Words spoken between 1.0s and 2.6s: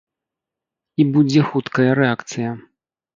І будзе хуткая рэакцыя.